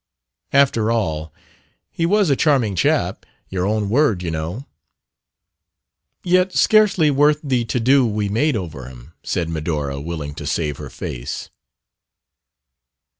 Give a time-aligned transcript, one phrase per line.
[0.51, 1.31] "After all,
[1.91, 3.23] he was a 'charming' chap.
[3.49, 4.65] Your own word, you know."
[6.23, 10.77] "Yet scarcely worth the to do we made over him," said Medora, willing to save
[10.77, 11.51] her face.